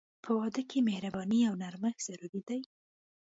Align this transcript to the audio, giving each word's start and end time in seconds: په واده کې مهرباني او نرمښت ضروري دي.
په 0.23 0.31
واده 0.37 0.61
کې 0.69 0.85
مهرباني 0.87 1.39
او 1.49 1.53
نرمښت 1.61 2.01
ضروري 2.07 2.41
دي. 2.49 2.59